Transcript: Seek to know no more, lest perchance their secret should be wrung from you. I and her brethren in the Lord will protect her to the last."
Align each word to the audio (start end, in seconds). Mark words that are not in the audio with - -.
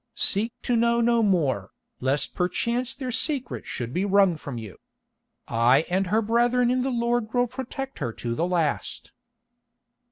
Seek 0.15 0.51
to 0.63 0.75
know 0.75 0.99
no 0.99 1.21
more, 1.21 1.69
lest 1.99 2.33
perchance 2.33 2.95
their 2.95 3.11
secret 3.11 3.67
should 3.67 3.93
be 3.93 4.03
wrung 4.03 4.35
from 4.35 4.57
you. 4.57 4.79
I 5.47 5.85
and 5.91 6.07
her 6.07 6.23
brethren 6.23 6.71
in 6.71 6.81
the 6.81 6.89
Lord 6.89 7.31
will 7.35 7.45
protect 7.45 7.99
her 7.99 8.11
to 8.13 8.33
the 8.33 8.47
last." 8.47 9.11